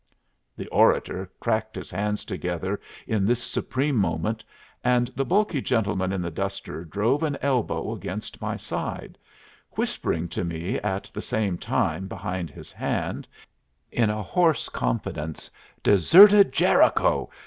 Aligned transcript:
The 0.57 0.67
orator 0.69 1.29
cracked 1.39 1.75
his 1.75 1.91
hands 1.91 2.25
together 2.25 2.81
in 3.05 3.23
this 3.23 3.43
supreme 3.43 3.97
moment, 3.97 4.43
and 4.83 5.09
the 5.09 5.23
bulky 5.23 5.61
gentleman 5.61 6.11
in 6.11 6.23
the 6.23 6.31
duster 6.31 6.83
drove 6.83 7.21
an 7.21 7.37
elbow 7.39 7.93
against 7.93 8.41
my 8.41 8.57
side, 8.57 9.15
whispering 9.73 10.27
to 10.29 10.43
me 10.43 10.79
at 10.79 11.11
the 11.13 11.21
same 11.21 11.55
time 11.59 12.07
behind 12.07 12.49
his 12.49 12.71
hand, 12.71 13.27
in 13.91 14.09
a 14.09 14.23
hoarse 14.23 14.69
confidence: 14.69 15.51
"Deserted 15.83 16.51
Jericho! 16.51 17.29